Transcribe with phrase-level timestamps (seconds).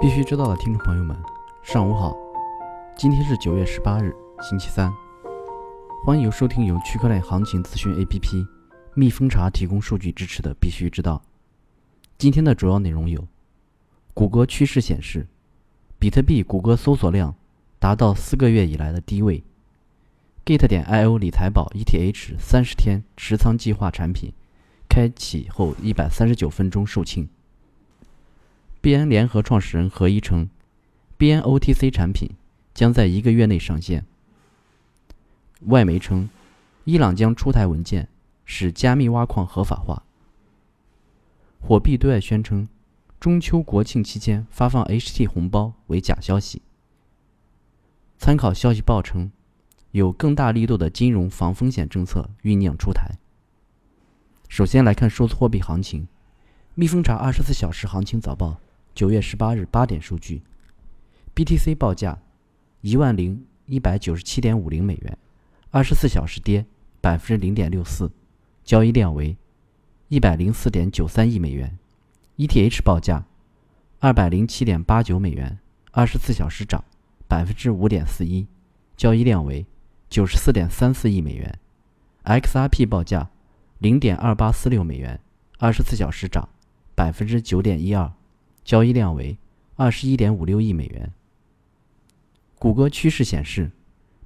[0.00, 1.16] 必须知道的听众朋友们，
[1.60, 2.16] 上午好！
[2.96, 4.92] 今天是九月十八日，星期三。
[6.04, 8.46] 欢迎收听由区块链行情资讯 APP
[8.94, 11.20] 蜜蜂茶提供数据支持的《必须知道》。
[12.16, 13.26] 今天的主要内容有：
[14.14, 15.26] 谷歌趋势显示，
[15.98, 17.34] 比特币谷歌搜索量
[17.80, 19.42] 达到四个月以来的低位
[20.44, 24.32] ；Gate 点 IO 理财宝 ETH 三十天持仓计划产品
[24.88, 27.26] 开启后一百三十九分钟售罄。
[28.80, 30.48] 币安联合创始人何一称
[31.18, 32.30] ，，BNOTC 产品
[32.72, 34.06] 将在一个月内上线。
[35.62, 36.30] 外媒称，
[36.84, 38.08] 伊朗将出台文件，
[38.44, 40.04] 使加密挖矿合法化。
[41.60, 42.68] 火币对外宣称，
[43.18, 46.62] 中秋国庆期间发放 HT 红包为假消息。
[48.16, 49.32] 参考消息报称，
[49.90, 53.18] 有更大力度的金融防风险政策酝酿出台。
[54.48, 56.06] 首先来看数字货币行情，
[56.76, 58.60] 蜜蜂茶二十四小时行情早报。
[58.98, 60.42] 九月十八日八点数据
[61.32, 62.18] ，BTC 报价
[62.80, 65.16] 一万零一百九十七点五零美元，
[65.70, 66.66] 二十四小时跌
[67.00, 68.10] 百分之零点六四，
[68.64, 69.36] 交易量为
[70.08, 71.78] 一百零四点九三亿美元。
[72.38, 73.24] ETH 报价
[74.00, 75.60] 二百零七点八九美元，
[75.92, 76.82] 二十四小时涨
[77.28, 78.48] 百分之五点四一，
[78.96, 79.64] 交易量为
[80.10, 81.56] 九十四点三四亿美元。
[82.24, 83.30] XRP 报价
[83.78, 85.20] 零点二八四六美元，
[85.58, 86.48] 二十四小时涨
[86.96, 88.12] 百分之九点一二。
[88.68, 89.38] 交易量为
[89.76, 91.10] 二十一点五六亿美元。
[92.58, 93.70] 谷歌趋势显示，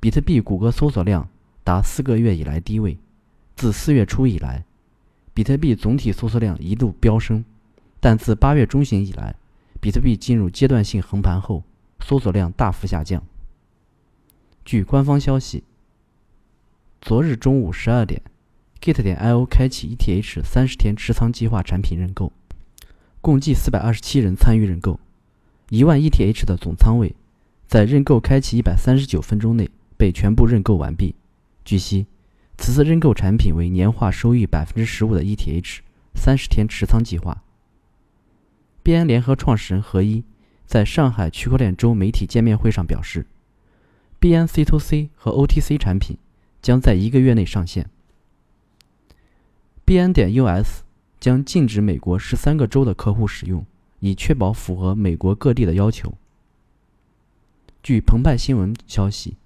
[0.00, 1.28] 比特币谷歌搜索量
[1.62, 2.96] 达四个月以来低位。
[3.54, 4.64] 自四月初以来，
[5.34, 7.44] 比特币总体搜索量一度飙升，
[8.00, 9.36] 但自八月中旬以来，
[9.78, 11.62] 比特币进入阶段性横盘后，
[12.02, 13.22] 搜索量大幅下降。
[14.64, 15.64] 据官方消息，
[17.02, 18.22] 昨日中午十二点
[18.80, 22.32] ，Get 点 IO 开启 ETH 三十天持仓计划产品认购。
[23.20, 24.98] 共计四百二十七人参与认购，
[25.68, 27.14] 一万 ETH 的总仓位，
[27.66, 31.14] 在认购开启一百三十九分钟内被全部认购完毕。
[31.62, 32.06] 据悉，
[32.56, 35.80] 此次认购产品为年化收益百分之十五的 ETH
[36.14, 37.42] 三十天持仓计划。
[38.82, 40.24] 币安联合创始人何一
[40.64, 43.26] 在上海区块链周媒体见面会上表示，
[44.18, 46.16] 币安 C2C 和 OTC 产品
[46.62, 47.90] 将在一个月内上线。
[49.84, 50.84] 币安点 US。
[51.20, 53.64] 将禁止美国十三个州的客户使用，
[53.98, 56.14] 以确保符合美国各地的要求。
[57.82, 59.36] 据澎湃新闻消息，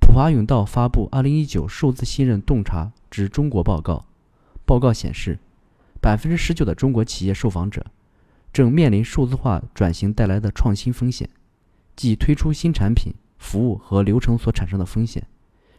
[0.00, 3.94] 普华永道发布《二零一九数字信任洞察之中国报告》，
[4.66, 5.38] 报告显示，
[6.00, 7.86] 百分之十九的中国企业受访者
[8.52, 11.30] 正面临数字化转型带来的创新风险，
[11.94, 15.24] 即推出新产品、服务和流程所产生的风险。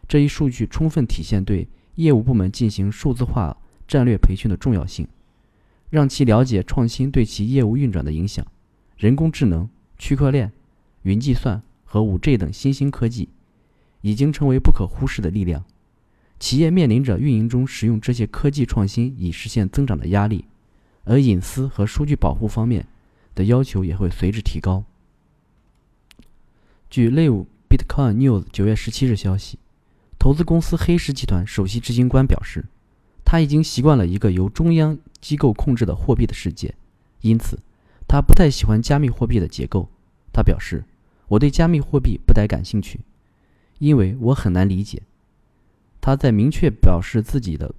[0.08, 3.56] 这一数据充分体现对业务部门进行数字化
[3.86, 5.06] 战略培训的重要性。
[5.94, 8.44] 让其了解创新对其业务运转的影响。
[8.96, 10.50] 人工智能、区块链、
[11.02, 13.28] 云计算和五 G 等新兴科技
[14.00, 15.64] 已经成为不可忽视的力量。
[16.40, 20.46] 企业面临着运营中使用这些科技创新以实现增长的压力，
[21.04, 22.88] 而隐私和数据保护方面
[23.36, 24.82] 的要求也会随之提高。
[26.90, 29.60] 据 Live Bitcoin News 九月十七日消息，
[30.18, 32.64] 投资公司黑石集团首席执行官表示。
[33.34, 36.72] 他已经习惯了一个由中央机构控制的货币的世界，
[37.20, 37.58] 因此
[38.06, 39.88] 他不太喜欢加密货币的结构。
[40.32, 40.84] 他表示
[41.26, 43.00] ：“我对加密货币不太感兴趣，
[43.80, 45.02] 因为我很难理解。”
[46.00, 47.74] 他在明确表示自己的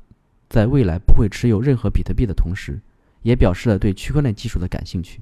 [0.49, 2.81] 在未来不会持有任何比特币的同时，
[3.21, 5.21] 也表示了对区块链技术的感兴趣。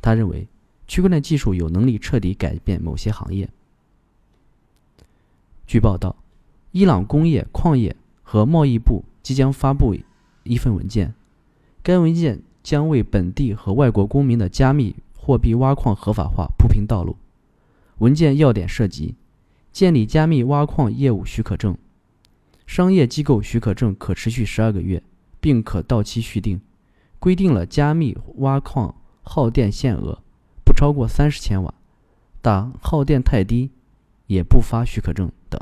[0.00, 0.48] 他认为
[0.88, 3.46] 区块链技术有能力彻底改变某些行业。
[5.66, 6.16] 据报道，
[6.72, 9.04] 伊朗工业、矿业和贸易部。
[9.26, 9.92] 即将发布
[10.44, 11.12] 一份文件，
[11.82, 17.16] 该文件将为本地和外国公民的加密货币挖矿合法化铺平道路。
[17.98, 19.16] 文件要点涉及：
[19.72, 21.76] 建立加密挖矿业务许可证，
[22.68, 25.02] 商业机构许可证可持续十二个月，
[25.40, 26.60] 并可到期续订；
[27.18, 30.22] 规定了加密挖矿耗电限额
[30.64, 31.74] 不超过三十千瓦，
[32.40, 33.72] 但耗电太低
[34.28, 35.60] 也不发许可证等。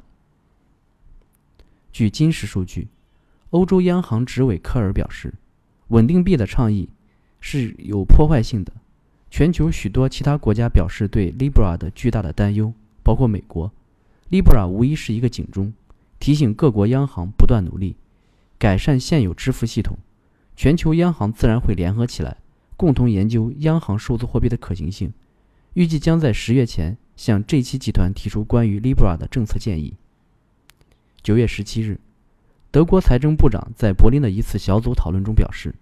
[1.91, 2.89] 据金石数据。
[3.55, 5.33] 欧洲央行执委科尔表示，
[5.87, 6.89] 稳定币的倡议
[7.39, 8.73] 是有破坏性的。
[9.31, 12.73] 全球许多其他国家表示对 Libra 的巨大的担忧，
[13.05, 13.71] 包括美国。
[14.29, 15.73] Libra 无疑是一个警钟，
[16.19, 17.95] 提醒各国央行不断努力
[18.59, 19.97] 改善现有支付系统。
[20.57, 22.39] 全球央行自然会联合起来，
[22.77, 25.13] 共同研究央行数字货币的可行性。
[25.75, 29.95] 预计将在十月前向 G 七集团提出关于 Libra 的政策建议。
[31.23, 32.01] 九月十七日。
[32.75, 35.77] 德国财政部长在柏林的一次小组讨论中表示，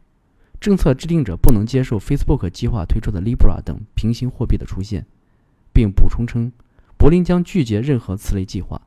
[0.60, 5.06] 政策制定者不能接受 Facebook 计划推出的 Libra 等平行货币的出现，
[5.72, 6.52] 并补充称，
[6.98, 8.82] 柏林将拒绝任何此类计划。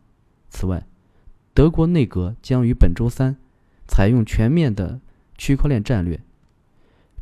[0.51, 0.85] 此外，
[1.55, 3.37] 德国内阁将于本周三
[3.87, 4.99] 采用全面的
[5.35, 6.19] 区块链战略，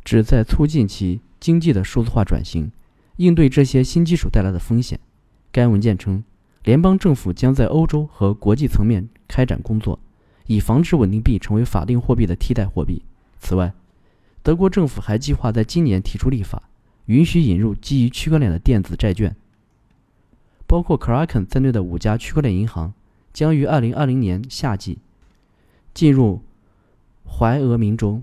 [0.04, 2.70] 旨在促进其经济的数字化转型，
[3.16, 5.00] 应对这些新技术带来的风险。
[5.50, 6.22] 该文件称，
[6.62, 9.98] 联邦政府将在欧洲和国际层面开展工作，
[10.46, 13.02] 以防止稳定币成为法定货币的替代货币。
[13.38, 13.72] 此外，
[14.42, 16.62] 德国政府还计划在今年提出立法，
[17.06, 19.34] 允许引入基于区块链的电子债券。
[20.66, 22.94] 包括 Kraken 在内的五家区块链银行
[23.32, 24.98] 将于2020年夏季
[25.92, 26.42] 进入
[27.26, 28.22] 怀俄明州。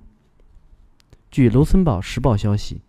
[1.30, 2.82] 据《卢森堡时报》消息，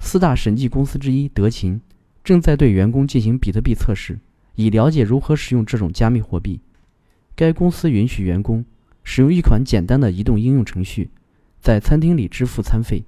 [0.00, 1.80] 四大审计公司之一德勤
[2.24, 4.18] 正在对员工进行比特币测试，
[4.54, 6.60] 以了解如何使用这种加密货币。
[7.38, 8.64] 该公司允许员工
[9.04, 11.08] 使用一款简单的移动应用程序。
[11.60, 13.04] 在餐厅里支付餐费，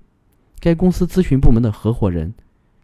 [0.61, 2.33] 该公司咨询部门的合伙人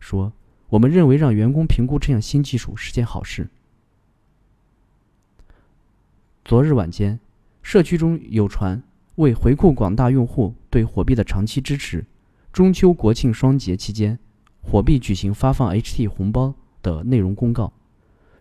[0.01, 0.33] 说
[0.71, 3.49] ：“我们认为让员工评估这项新技术是件好事。”
[6.45, 7.21] 昨日晚间，
[7.63, 8.83] 社区中有传
[9.15, 12.05] 为回馈广大用户对火币的长期支持，
[12.53, 14.19] 中秋国庆双节期间，
[14.63, 16.53] 火币举行发放 HT 红包
[16.83, 17.73] 的内容公告。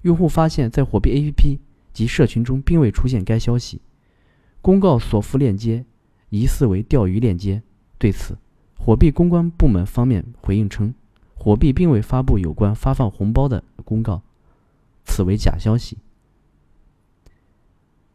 [0.01, 1.59] 用户发现，在火币 APP
[1.95, 3.81] 及社群中并未出现该消息。
[4.61, 5.83] 公告所附链接。
[6.29, 7.61] 疑似为钓鱼链接。
[7.97, 8.37] 对此，
[8.77, 10.93] 火币公关部门方面回应称，
[11.33, 14.21] 火币并未发布有关发放红包的公告，
[15.05, 15.97] 此为假消息。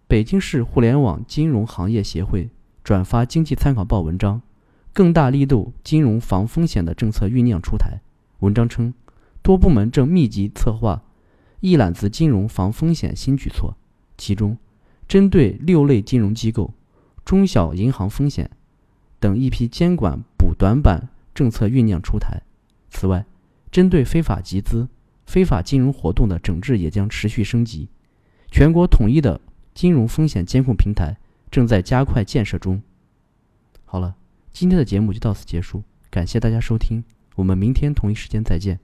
[0.07, 2.51] 北京市互联网金融行业协会
[2.85, 4.43] 转发《经济参考报》文章，
[4.93, 8.01] 更大力度金融防风险的政策酝酿出台。
[8.41, 8.93] 文章称，
[9.41, 11.03] 多部门正密集策划
[11.61, 13.77] 一揽子金融防风险新举措，
[14.17, 14.57] 其中，
[15.07, 16.75] 针对六类金融机构。
[17.23, 18.51] 中小银行风险
[19.21, 22.43] 等一批监管补短板政策酝酿出台。
[22.91, 23.25] 此外，
[23.71, 24.89] 针对非法集资、
[25.27, 27.89] 非法金融活动的整治也将持续升级。
[28.51, 29.41] 全国统一的
[29.75, 31.17] 金融风险监控平台
[31.51, 32.83] 正在加快建设中。
[33.85, 34.17] 好了，
[34.51, 37.05] 今天的节目就到此结束，感谢大家收听，
[37.37, 38.81] 我们明天同一时间再见。